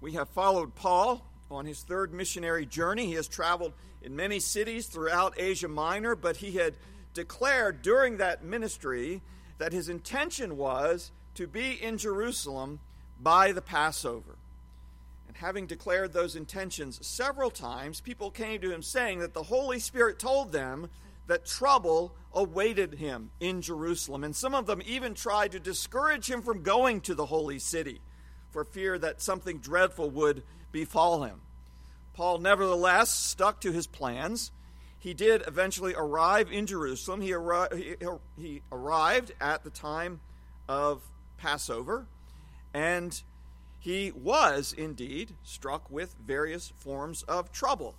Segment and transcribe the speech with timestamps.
[0.00, 3.06] We have followed Paul on his third missionary journey.
[3.06, 6.74] He has traveled in many cities throughout Asia Minor, but he had
[7.12, 9.20] declared during that ministry
[9.58, 12.80] that his intention was to be in Jerusalem
[13.20, 14.36] by the Passover.
[15.28, 19.80] And having declared those intentions several times, people came to him saying that the Holy
[19.80, 20.88] Spirit told them
[21.26, 24.24] that trouble awaited him in Jerusalem.
[24.24, 28.00] And some of them even tried to discourage him from going to the holy city
[28.50, 30.42] for fear that something dreadful would
[30.72, 31.40] befall him.
[32.14, 34.50] Paul nevertheless stuck to his plans.
[34.98, 37.22] He did eventually arrive in Jerusalem.
[37.22, 40.20] He, arri- he, he arrived at the time
[40.68, 41.02] of
[41.38, 42.06] Passover,
[42.74, 43.22] and
[43.78, 47.94] he was indeed struck with various forms of trouble.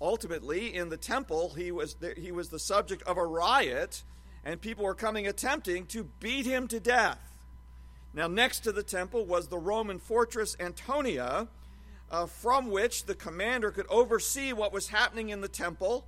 [0.00, 4.04] Ultimately, in the temple, he was the, he was the subject of a riot,
[4.44, 7.33] and people were coming attempting to beat him to death.
[8.14, 11.48] Now, next to the temple was the Roman fortress Antonia,
[12.10, 16.06] uh, from which the commander could oversee what was happening in the temple.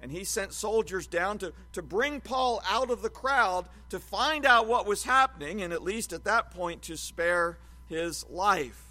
[0.00, 4.46] And he sent soldiers down to, to bring Paul out of the crowd to find
[4.46, 8.84] out what was happening, and at least at that point to spare his life.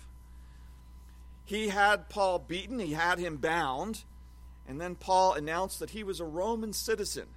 [1.45, 4.04] He had Paul beaten, he had him bound,
[4.68, 7.28] and then Paul announced that he was a Roman citizen.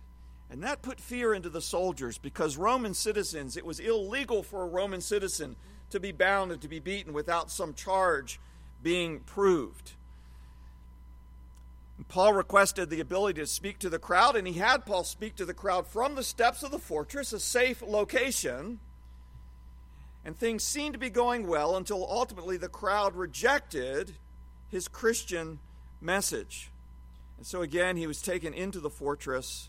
[0.50, 4.68] And that put fear into the soldiers because Roman citizens, it was illegal for a
[4.68, 5.54] Roman citizen
[5.90, 8.40] to be bound and to be beaten without some charge
[8.82, 9.92] being proved.
[12.08, 15.44] Paul requested the ability to speak to the crowd, and he had Paul speak to
[15.44, 18.80] the crowd from the steps of the fortress, a safe location.
[20.24, 24.16] And things seemed to be going well until ultimately the crowd rejected
[24.68, 25.60] his Christian
[26.00, 26.70] message.
[27.36, 29.68] And so again, he was taken into the fortress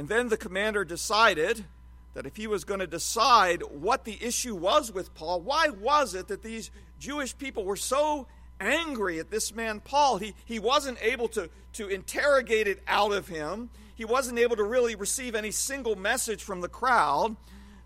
[0.00, 1.66] and then the commander decided
[2.14, 6.14] that if he was going to decide what the issue was with Paul, why was
[6.14, 8.26] it that these Jewish people were so
[8.58, 10.16] angry at this man Paul?
[10.16, 14.64] He, he wasn't able to, to interrogate it out of him, he wasn't able to
[14.64, 17.36] really receive any single message from the crowd.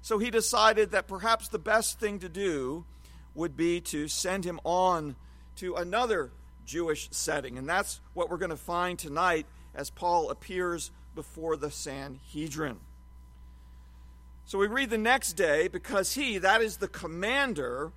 [0.01, 2.85] So he decided that perhaps the best thing to do
[3.35, 5.17] would be to send him on
[5.57, 6.31] to another
[6.65, 7.59] Jewish setting.
[7.59, 12.79] And that's what we're going to find tonight as Paul appears before the Sanhedrin.
[14.47, 17.93] So we read the next day, because he, that is the commander,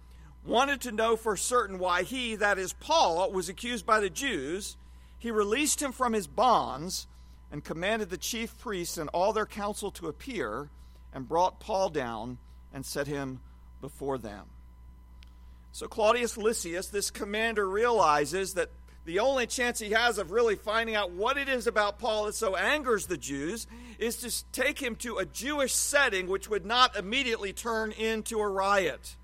[0.46, 4.78] wanted to know for certain why he, that is Paul, was accused by the Jews,
[5.20, 7.08] he released him from his bonds
[7.52, 10.70] and commanded the chief priests and all their council to appear
[11.14, 12.38] and brought Paul down
[12.74, 13.40] and set him
[13.82, 14.46] before them.
[15.72, 18.72] So Claudius Lysias, this commander, realizes that
[19.08, 22.36] the only chance he has of really finding out what it is about Paul that
[22.36, 23.66] so angers the Jews
[23.98, 28.48] is to take him to a Jewish setting which would not immediately turn into a
[28.50, 29.16] riot.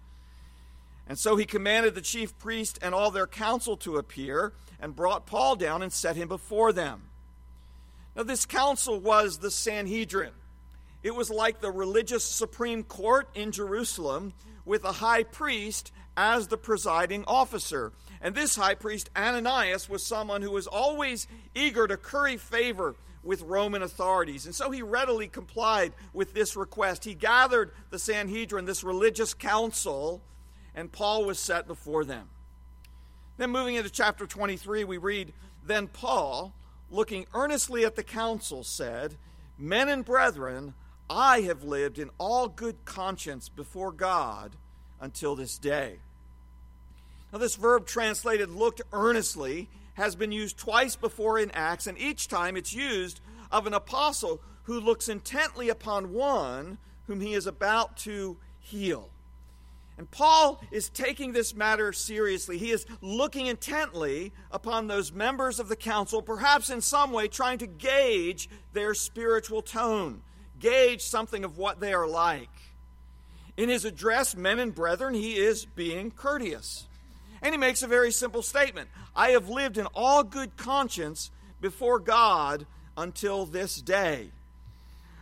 [1.06, 5.26] And so he commanded the chief priest and all their council to appear and brought
[5.26, 7.10] Paul down and set him before them.
[8.16, 10.32] Now, this council was the Sanhedrin.
[11.04, 14.32] It was like the religious Supreme Court in Jerusalem
[14.64, 17.92] with a high priest as the presiding officer.
[18.22, 23.42] And this high priest, Ananias, was someone who was always eager to curry favor with
[23.42, 24.46] Roman authorities.
[24.46, 27.06] And so he readily complied with this request.
[27.06, 30.22] He gathered the Sanhedrin, this religious council,
[30.76, 32.30] and Paul was set before them.
[33.38, 35.34] Then, moving into chapter 23, we read
[35.66, 36.54] Then Paul,
[36.92, 39.16] looking earnestly at the council, said,
[39.58, 40.74] Men and brethren,
[41.10, 44.56] I have lived in all good conscience before God
[45.00, 46.00] until this day.
[47.34, 52.28] Now, this verb translated looked earnestly has been used twice before in Acts, and each
[52.28, 53.22] time it's used
[53.52, 56.78] of an apostle who looks intently upon one
[57.08, 59.10] whom he is about to heal.
[59.98, 62.60] And Paul is taking this matter seriously.
[62.60, 67.58] He is looking intently upon those members of the council, perhaps in some way trying
[67.60, 70.22] to gauge their spiritual tone,
[70.60, 72.50] gauge something of what they are like.
[73.58, 76.88] In his address, men and brethren, he is being courteous.
[77.44, 81.30] And he makes a very simple statement I have lived in all good conscience
[81.62, 82.66] before God
[82.98, 84.30] until this day.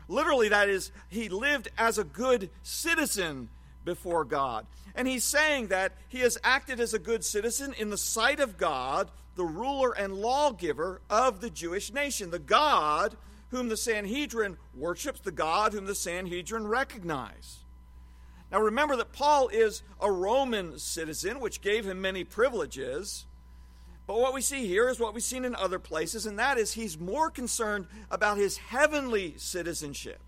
[0.08, 3.50] Literally, that is, he lived as a good citizen
[3.84, 4.66] before God.
[4.94, 8.58] And he's saying that he has acted as a good citizen in the sight of
[8.58, 13.16] God, the ruler and lawgiver of the Jewish nation, the God
[13.50, 17.61] whom the Sanhedrin worships, the God whom the Sanhedrin recognize.
[18.52, 23.26] Now remember that Paul is a Roman citizen, which gave him many privileges.
[24.08, 26.74] But what we see here is what we've seen in other places, and that is
[26.74, 30.20] he's more concerned about his heavenly citizenship.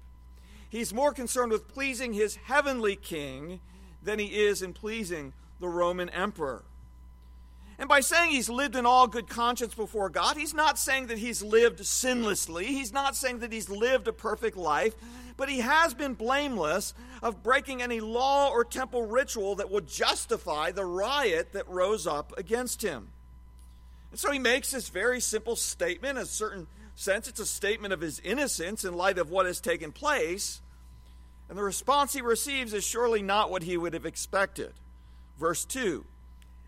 [0.70, 3.60] He's more concerned with pleasing his heavenly king
[4.02, 6.64] than he is in pleasing the Roman emperor.
[7.78, 11.18] And by saying he's lived in all good conscience before God, he's not saying that
[11.18, 12.66] he's lived sinlessly.
[12.66, 14.96] He's not saying that he's lived a perfect life,
[15.38, 20.72] but he has been blameless of breaking any law or temple ritual that would justify
[20.72, 23.10] the riot that rose up against him.
[24.12, 26.18] And so he makes this very simple statement.
[26.18, 29.60] In a certain sense, it's a statement of his innocence in light of what has
[29.60, 30.62] taken place.
[31.50, 34.74] And the response he receives is surely not what he would have expected.
[35.40, 36.06] Verse 2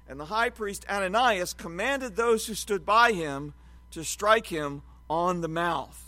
[0.08, 3.54] and the high priest Ananias commanded those who stood by him
[3.92, 6.05] to strike him on the mouth.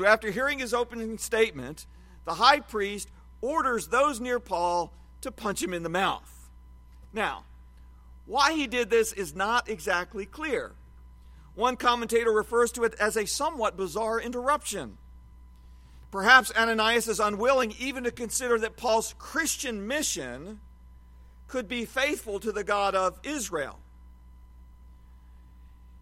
[0.00, 1.84] So, after hearing his opening statement,
[2.24, 3.10] the high priest
[3.42, 6.48] orders those near Paul to punch him in the mouth.
[7.12, 7.44] Now,
[8.24, 10.72] why he did this is not exactly clear.
[11.54, 14.96] One commentator refers to it as a somewhat bizarre interruption.
[16.10, 20.60] Perhaps Ananias is unwilling even to consider that Paul's Christian mission
[21.46, 23.78] could be faithful to the God of Israel.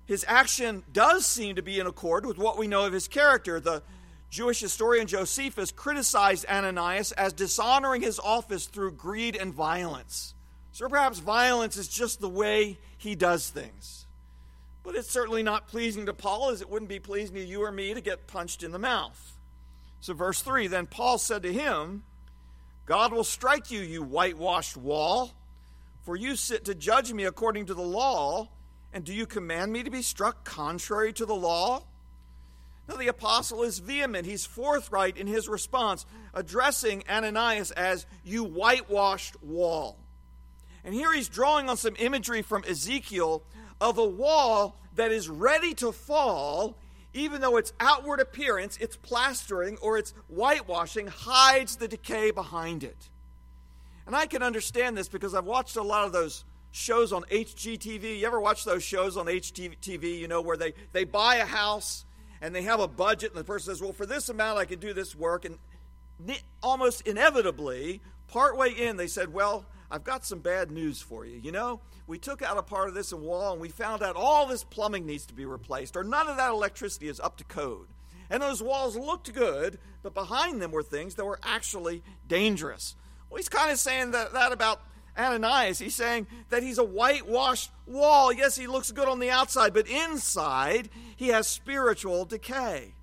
[0.09, 3.61] His action does seem to be in accord with what we know of his character.
[3.61, 3.83] The
[4.31, 10.33] Jewish historian Josephus criticized Ananias as dishonoring his office through greed and violence.
[10.73, 14.07] So perhaps violence is just the way he does things.
[14.83, 17.71] But it's certainly not pleasing to Paul, as it wouldn't be pleasing to you or
[17.71, 19.37] me to get punched in the mouth.
[20.01, 22.03] So, verse 3 Then Paul said to him,
[22.87, 25.33] God will strike you, you whitewashed wall.
[26.05, 28.49] For you sit to judge me according to the law,
[28.93, 31.85] and do you command me to be struck contrary to the law?
[32.89, 34.27] Now, the apostle is vehement.
[34.27, 39.99] He's forthright in his response, addressing Ananias as, You whitewashed wall.
[40.85, 43.43] And here he's drawing on some imagery from Ezekiel
[43.79, 46.77] of a wall that is ready to fall,
[47.13, 53.11] even though its outward appearance, its plastering, or its whitewashing hides the decay behind it.
[54.07, 58.19] And I can understand this because I've watched a lot of those shows on HGTV.
[58.19, 62.05] You ever watch those shows on HGTV, you know, where they, they buy a house
[62.41, 64.79] and they have a budget and the person says, well, for this amount I can
[64.79, 65.45] do this work.
[65.45, 65.59] And
[66.63, 71.39] almost inevitably, partway in, they said, well, I've got some bad news for you.
[71.39, 74.47] You know, we took out a part of this wall and we found out all
[74.47, 77.89] this plumbing needs to be replaced, or none of that electricity is up to code.
[78.31, 82.95] And those walls looked good, but behind them were things that were actually dangerous.
[83.31, 84.83] Well, he's kind of saying that, that about
[85.19, 85.79] Ananias.
[85.79, 88.33] He's saying that he's a whitewashed wall.
[88.33, 92.95] Yes, he looks good on the outside, but inside he has spiritual decay.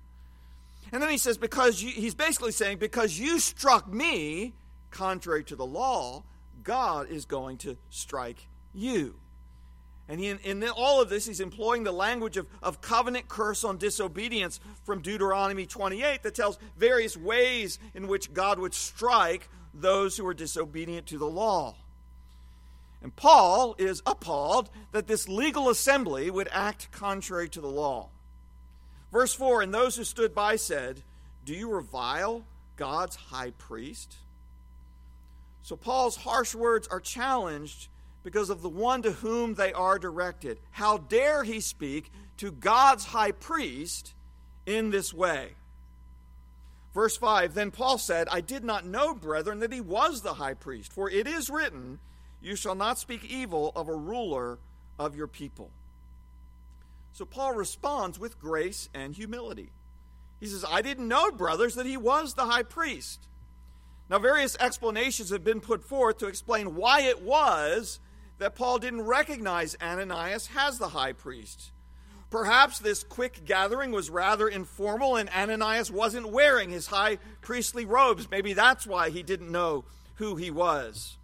[0.92, 4.54] And then he says, because you, he's basically saying, because you struck me,
[4.90, 6.22] contrary to the law,
[6.62, 9.16] God is going to strike you.
[10.08, 13.76] And he, in all of this, he's employing the language of, of covenant curse on
[13.76, 20.26] disobedience from Deuteronomy 28 that tells various ways in which God would strike those who
[20.26, 21.74] are disobedient to the law.
[23.02, 28.08] And Paul is appalled that this legal assembly would act contrary to the law.
[29.12, 31.02] Verse 4 And those who stood by said,
[31.44, 32.44] Do you revile
[32.76, 34.16] God's high priest?
[35.62, 37.88] So Paul's harsh words are challenged
[38.22, 40.58] because of the one to whom they are directed.
[40.72, 44.14] How dare he speak to God's high priest
[44.64, 45.52] in this way?
[46.92, 50.54] Verse 5 Then Paul said, I did not know, brethren, that he was the high
[50.54, 52.00] priest, for it is written,
[52.46, 54.60] You shall not speak evil of a ruler
[55.00, 55.72] of your people.
[57.12, 59.70] So Paul responds with grace and humility.
[60.38, 63.26] He says, I didn't know, brothers, that he was the high priest.
[64.08, 67.98] Now, various explanations have been put forth to explain why it was
[68.38, 71.72] that Paul didn't recognize Ananias as the high priest.
[72.30, 78.30] Perhaps this quick gathering was rather informal and Ananias wasn't wearing his high priestly robes.
[78.30, 81.18] Maybe that's why he didn't know who he was.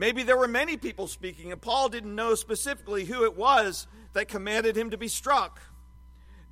[0.00, 4.28] Maybe there were many people speaking and Paul didn't know specifically who it was that
[4.28, 5.60] commanded him to be struck.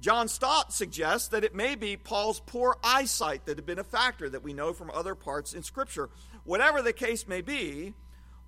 [0.02, 4.28] John Stott suggests that it may be Paul's poor eyesight that had been a factor
[4.28, 6.11] that we know from other parts in Scripture.
[6.45, 7.95] Whatever the case may be,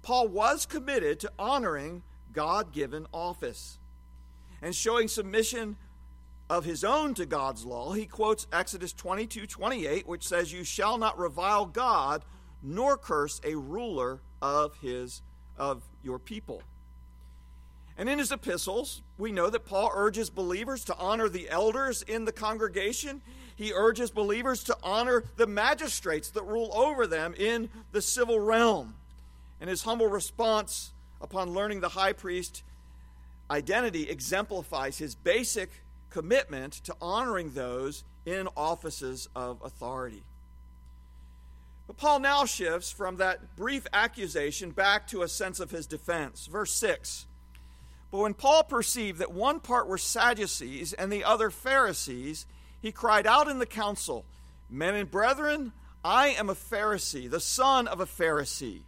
[0.02, 2.02] Paul was committed to honoring
[2.34, 3.78] God given office
[4.60, 5.78] and showing submission
[6.50, 10.98] of his own to God's law, he quotes Exodus 22 28, which says, You shall
[10.98, 12.22] not revile God,
[12.62, 15.22] nor curse a ruler of his
[15.56, 16.62] of your people.
[17.98, 22.24] And in his epistles, we know that Paul urges believers to honor the elders in
[22.24, 23.20] the congregation.
[23.54, 28.94] He urges believers to honor the magistrates that rule over them in the civil realm.
[29.60, 32.62] And his humble response upon learning the high priest
[33.50, 35.70] identity exemplifies his basic
[36.08, 40.22] commitment to honoring those in offices of authority.
[41.90, 46.46] But Paul now shifts from that brief accusation back to a sense of his defense.
[46.46, 47.26] Verse 6
[48.12, 52.46] But when Paul perceived that one part were Sadducees and the other Pharisees,
[52.80, 54.24] he cried out in the council,
[54.68, 55.72] Men and brethren,
[56.04, 58.82] I am a Pharisee, the son of a Pharisee.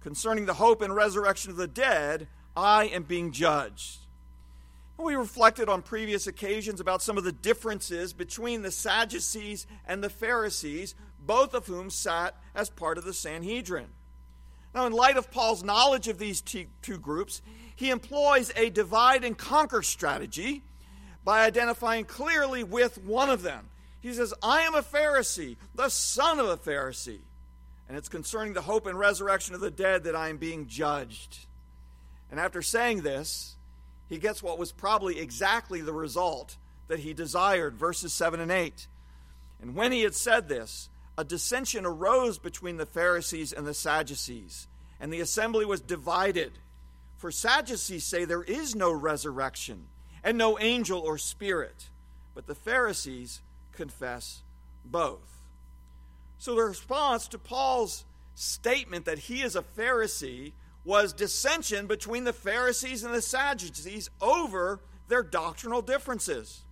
[0.00, 4.00] Concerning the hope and resurrection of the dead, I am being judged.
[4.98, 10.10] We reflected on previous occasions about some of the differences between the Sadducees and the
[10.10, 13.86] Pharisees, both of whom sat as part of the Sanhedrin.
[14.74, 17.40] Now, in light of Paul's knowledge of these two groups,
[17.74, 20.62] he employs a divide and conquer strategy
[21.24, 23.68] by identifying clearly with one of them.
[24.00, 27.20] He says, I am a Pharisee, the son of a Pharisee.
[27.88, 31.46] And it's concerning the hope and resurrection of the dead that I am being judged.
[32.30, 33.56] And after saying this,
[34.08, 36.56] he gets what was probably exactly the result
[36.88, 37.76] that he desired.
[37.76, 38.86] Verses 7 and 8.
[39.60, 44.68] And when he had said this, a dissension arose between the Pharisees and the Sadducees,
[45.00, 46.52] and the assembly was divided.
[47.16, 49.86] For Sadducees say there is no resurrection,
[50.22, 51.88] and no angel or spirit,
[52.34, 53.40] but the Pharisees
[53.72, 54.42] confess
[54.84, 55.42] both.
[56.38, 58.04] So the response to Paul's
[58.36, 60.52] statement that he is a Pharisee
[60.88, 66.62] was dissension between the Pharisees and the Sadducees over their doctrinal differences.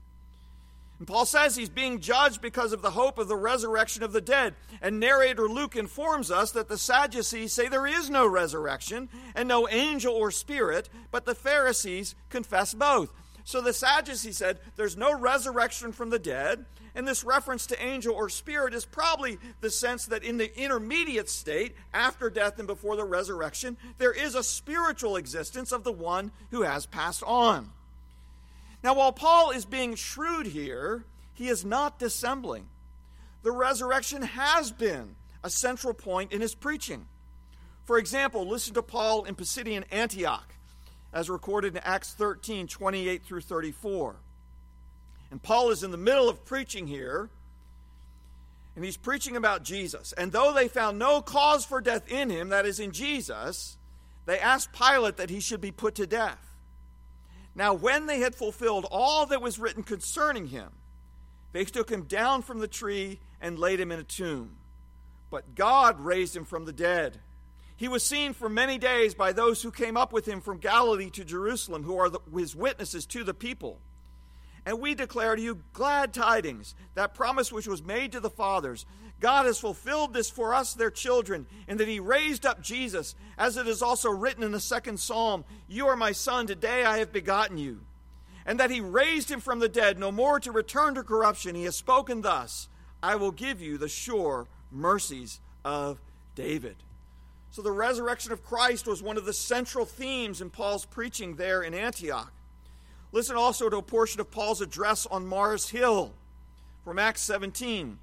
[0.98, 4.22] And Paul says he's being judged because of the hope of the resurrection of the
[4.22, 4.54] dead.
[4.80, 9.68] And narrator Luke informs us that the Sadducees say there is no resurrection and no
[9.68, 13.12] angel or spirit, but the Pharisees confess both.
[13.46, 18.12] So the Sadducees said there's no resurrection from the dead, and this reference to angel
[18.12, 22.96] or spirit is probably the sense that in the intermediate state, after death and before
[22.96, 27.70] the resurrection, there is a spiritual existence of the one who has passed on.
[28.82, 32.66] Now, while Paul is being shrewd here, he is not dissembling.
[33.44, 37.06] The resurrection has been a central point in his preaching.
[37.84, 40.55] For example, listen to Paul in Pisidian Antioch,
[41.16, 44.16] as recorded in Acts 13 28 through 34.
[45.30, 47.30] And Paul is in the middle of preaching here,
[48.76, 50.12] and he's preaching about Jesus.
[50.12, 53.78] And though they found no cause for death in him, that is, in Jesus,
[54.26, 56.52] they asked Pilate that he should be put to death.
[57.54, 60.68] Now, when they had fulfilled all that was written concerning him,
[61.52, 64.56] they took him down from the tree and laid him in a tomb.
[65.30, 67.20] But God raised him from the dead.
[67.76, 71.10] He was seen for many days by those who came up with him from Galilee
[71.10, 73.78] to Jerusalem, who are the, his witnesses to the people.
[74.64, 78.86] And we declare to you glad tidings, that promise which was made to the fathers.
[79.20, 83.56] God has fulfilled this for us, their children, in that He raised up Jesus, as
[83.56, 87.12] it is also written in the second psalm You are my son, today I have
[87.12, 87.80] begotten you.
[88.44, 91.54] And that He raised him from the dead, no more to return to corruption.
[91.54, 92.68] He has spoken thus
[93.02, 96.00] I will give you the sure mercies of
[96.34, 96.76] David.
[97.50, 101.62] So the resurrection of Christ was one of the central themes in Paul's preaching there
[101.62, 102.32] in Antioch.
[103.12, 106.12] Listen also to a portion of Paul's address on Mars Hill
[106.84, 107.98] from Acts 17.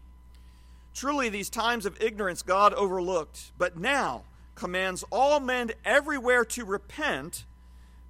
[0.93, 4.23] Truly, these times of ignorance God overlooked, but now
[4.55, 7.45] commands all men everywhere to repent,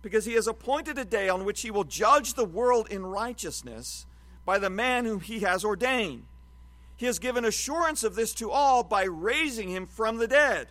[0.02, 4.06] because he has appointed a day on which he will judge the world in righteousness
[4.46, 6.26] by the man whom he has ordained.
[6.98, 10.68] He has given assurance of this to all by raising him from the dead.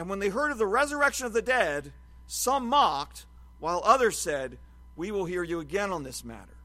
[0.00, 1.92] And when they heard of the resurrection of the dead,
[2.26, 3.26] some mocked,
[3.58, 4.56] while others said,
[4.96, 6.56] we will hear you again on this matter.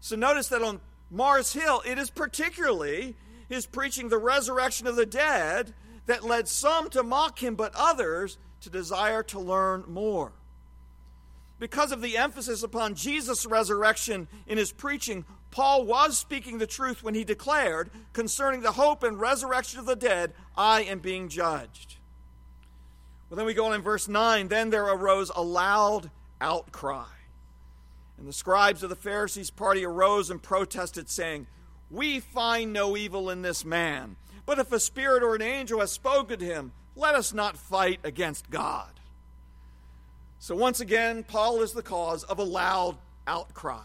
[0.00, 3.16] So notice that on Mars Hill, it is particularly
[3.48, 5.72] his preaching the resurrection of the dead
[6.04, 10.32] that led some to mock him, but others to desire to learn more.
[11.58, 17.02] Because of the emphasis upon Jesus' resurrection in his preaching, Paul was speaking the truth
[17.02, 21.96] when he declared, concerning the hope and resurrection of the dead, I am being judged.
[23.28, 24.48] Well, then we go on in verse 9.
[24.48, 27.06] Then there arose a loud outcry
[28.18, 31.46] and the scribes of the Pharisees' party arose and protested, saying,
[31.90, 34.16] We find no evil in this man.
[34.46, 38.00] But if a spirit or an angel has spoken to him, let us not fight
[38.04, 38.88] against God.
[40.38, 43.84] So once again, Paul is the cause of a loud outcry.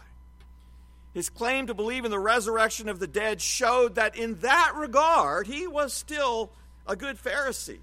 [1.12, 5.46] His claim to believe in the resurrection of the dead showed that in that regard,
[5.46, 6.50] he was still
[6.86, 7.80] a good Pharisee.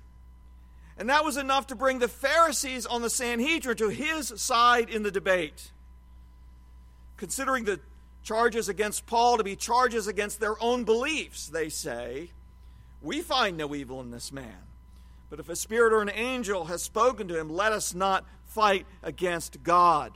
[1.00, 5.02] And that was enough to bring the Pharisees on the Sanhedrin to his side in
[5.02, 5.72] the debate
[7.20, 7.80] considering the
[8.24, 12.32] charges against Paul to be charges against their own beliefs, they say,
[13.02, 14.64] We find no evil in this man.
[15.30, 18.88] But if a spirit or an angel has spoken to him, let us not fight
[19.04, 20.14] against God.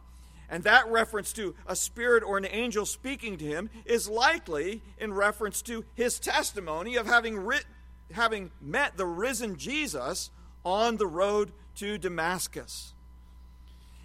[0.50, 5.14] And that reference to a spirit or an angel speaking to him is likely in
[5.14, 7.66] reference to his testimony of having writ-
[8.12, 10.32] having met the risen Jesus
[10.64, 12.94] on the road to Damascus.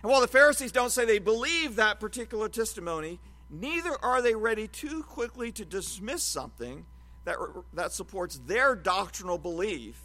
[0.02, 3.18] And while the Pharisees don't say they believe that particular testimony,
[3.50, 6.84] neither are they ready too quickly to dismiss something
[7.24, 7.36] that,
[7.74, 10.00] that supports their doctrinal belief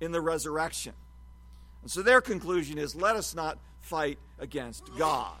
[0.00, 0.92] in the resurrection.
[1.82, 5.38] And so their conclusion is let us not fight against God.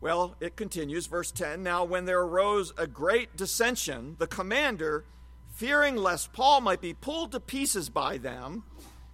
[0.00, 5.04] Well, it continues, verse 10 Now, when there arose a great dissension, the commander,
[5.60, 8.64] fearing lest Paul might be pulled to pieces by them,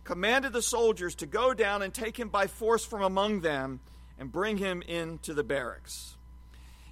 [0.05, 3.81] commanded the soldiers to go down and take him by force from among them
[4.17, 6.17] and bring him into the barracks.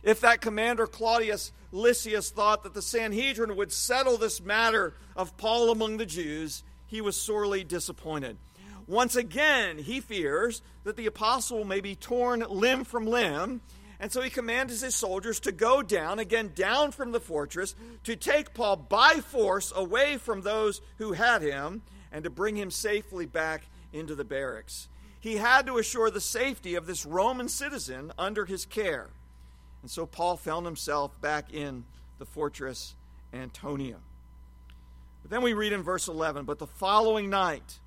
[0.03, 5.71] If that commander Claudius Lysias thought that the Sanhedrin would settle this matter of Paul
[5.71, 8.37] among the Jews, he was sorely disappointed.
[8.89, 13.61] Once again, he fears that the apostle may be torn limb from limb
[14.05, 18.15] and so he commands his soldiers to go down, again, down from the fortress, to
[18.15, 21.81] take Paul by force away from those who had him,
[22.13, 24.91] and to bring him safely back into the barracks.
[25.21, 29.09] He had to assure the safety of this Roman citizen under his care.
[29.81, 31.87] And so Paul found himself back in
[32.19, 32.97] the fortress
[33.33, 33.97] Antonia.
[35.23, 37.79] But then we read in verse 11 But the following night,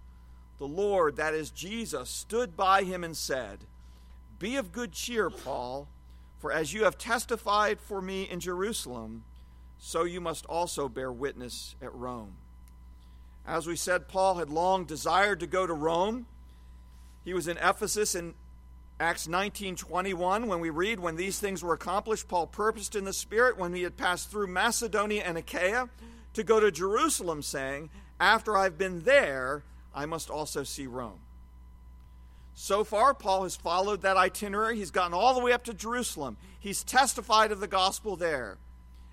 [0.57, 3.59] the Lord, that is Jesus, stood by him and said,
[4.39, 5.87] Be of good cheer, Paul
[6.39, 9.23] for as you have testified for me in Jerusalem,
[9.77, 12.37] so you must also bear witness at Rome.
[13.45, 16.27] As we said, Paul had long desired to go to Rome.
[17.23, 18.35] He was in Ephesus in
[18.99, 23.55] Acts 19:21 when we read when these things were accomplished Paul purposed in the spirit
[23.55, 25.89] when he had passed through Macedonia and Achaia
[26.33, 29.63] to go to Jerusalem saying after I've been there
[29.93, 31.19] I must also see Rome.
[32.59, 34.77] So far, Paul has followed that itinerary.
[34.77, 36.37] He's gotten all the way up to Jerusalem.
[36.59, 38.57] He's testified of the gospel there.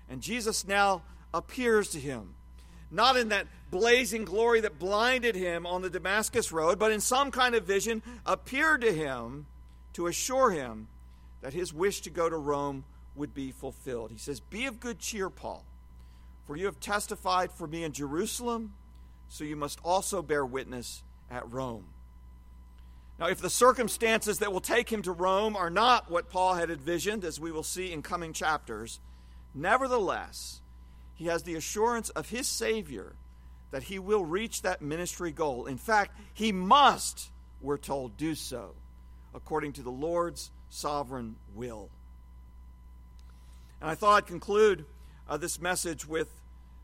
[0.09, 2.33] And Jesus now appears to him,
[2.89, 7.29] not in that blazing glory that blinded him on the Damascus road, but in some
[7.29, 9.45] kind of vision, appeared to him
[9.93, 10.87] to assure him
[11.41, 14.09] that his wish to go to Rome would be fulfilled.
[14.09, 15.63] He says, Be of good cheer, Paul,
[16.45, 18.73] for you have testified for me in Jerusalem,
[19.29, 21.85] so you must also bear witness at Rome.
[23.17, 26.69] Now, if the circumstances that will take him to Rome are not what Paul had
[26.69, 28.99] envisioned, as we will see in coming chapters,
[29.53, 30.61] nevertheless,
[31.13, 33.15] he has the assurance of his Savior
[33.71, 35.65] that he will reach that ministry goal.
[35.65, 38.75] In fact, he must, we're told, do so
[39.33, 41.89] according to the Lord's sovereign will.
[43.81, 44.85] And I thought I'd conclude
[45.27, 46.29] uh, this message with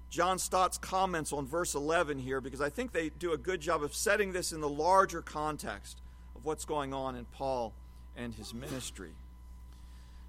[0.10, 3.84] John Stott's comments on verse 11 here because I think they do a good job
[3.84, 6.02] of setting this in the larger context
[6.42, 7.72] of what's going on in Paul
[8.18, 9.12] and his ministry.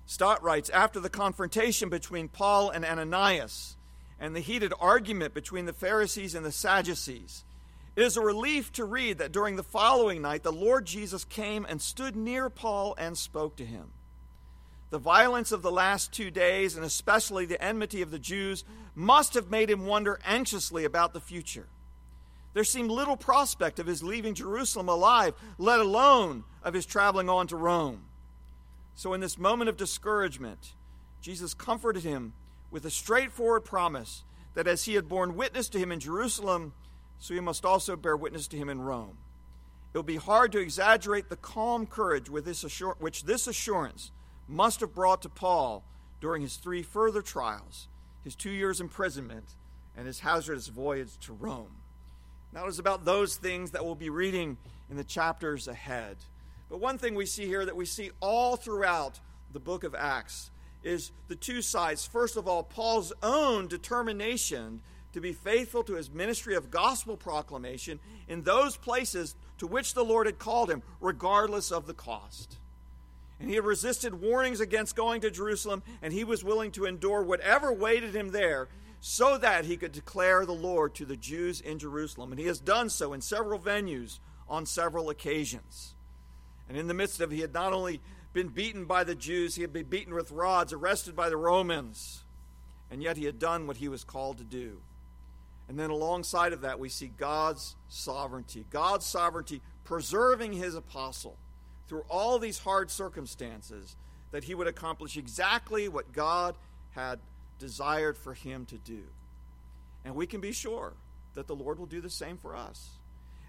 [0.04, 3.76] Stott writes After the confrontation between Paul and Ananias
[4.20, 7.44] and the heated argument between the Pharisees and the Sadducees,
[7.96, 11.64] it is a relief to read that during the following night the Lord Jesus came
[11.66, 13.92] and stood near Paul and spoke to him.
[14.90, 19.32] The violence of the last two days, and especially the enmity of the Jews, must
[19.32, 21.68] have made him wonder anxiously about the future.
[22.54, 27.46] There seemed little prospect of his leaving Jerusalem alive, let alone of his traveling on
[27.48, 28.04] to Rome.
[28.94, 30.74] So, in this moment of discouragement,
[31.22, 32.34] Jesus comforted him
[32.70, 36.74] with a straightforward promise that as he had borne witness to him in Jerusalem,
[37.18, 39.16] so he must also bear witness to him in Rome.
[39.94, 44.10] It will be hard to exaggerate the calm courage with this assur- which this assurance
[44.48, 45.84] must have brought to Paul
[46.20, 47.88] during his three further trials,
[48.24, 49.56] his two years' imprisonment,
[49.96, 51.81] and his hazardous voyage to Rome.
[52.52, 54.58] Now, it's about those things that we'll be reading
[54.90, 56.16] in the chapters ahead.
[56.68, 59.20] But one thing we see here that we see all throughout
[59.52, 60.50] the book of Acts
[60.82, 62.06] is the two sides.
[62.06, 68.00] First of all, Paul's own determination to be faithful to his ministry of gospel proclamation
[68.28, 72.58] in those places to which the Lord had called him, regardless of the cost.
[73.38, 77.22] And he had resisted warnings against going to Jerusalem, and he was willing to endure
[77.22, 78.68] whatever waited him there
[79.04, 82.30] so that he could declare the Lord to the Jews in Jerusalem.
[82.30, 85.94] And he has done so in several venues on several occasions.
[86.68, 88.00] And in the midst of he had not only
[88.32, 92.22] been beaten by the Jews, he had been beaten with rods, arrested by the Romans,
[92.92, 94.78] and yet he had done what he was called to do.
[95.68, 98.64] And then alongside of that, we see God's sovereignty.
[98.70, 101.36] God's sovereignty preserving his apostle
[101.88, 103.96] through all these hard circumstances
[104.30, 106.54] that he would accomplish exactly what God
[106.92, 107.18] had
[107.62, 109.04] desired for him to do.
[110.04, 110.94] And we can be sure
[111.34, 112.90] that the Lord will do the same for us.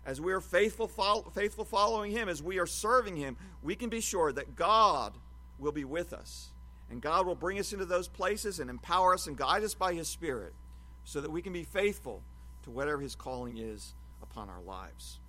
[0.05, 3.89] As we are faithful, follow, faithful following him, as we are serving him, we can
[3.89, 5.13] be sure that God
[5.57, 6.49] will be with us.
[6.91, 9.95] And God will bring us into those places and empower us and guide us by
[9.95, 10.53] his Spirit
[11.05, 12.21] so that we can be faithful
[12.63, 15.19] to whatever his calling is upon our lives.